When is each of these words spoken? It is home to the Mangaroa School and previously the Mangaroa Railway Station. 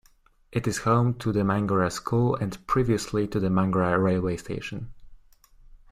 It 0.51 0.65
is 0.65 0.79
home 0.79 1.13
to 1.19 1.31
the 1.31 1.43
Mangaroa 1.43 1.91
School 1.91 2.35
and 2.35 2.57
previously 2.65 3.27
the 3.27 3.51
Mangaroa 3.51 3.99
Railway 3.99 4.35
Station. 4.37 4.91